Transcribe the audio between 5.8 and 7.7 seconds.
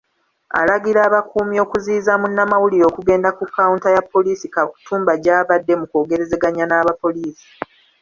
kwogerezeganya n'abapoliisi.